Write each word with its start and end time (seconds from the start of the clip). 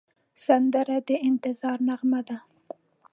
سندره 0.45 0.97
د 1.07 1.09
انتظار 1.29 1.77
نغمه 1.87 2.21
ده 2.27 2.37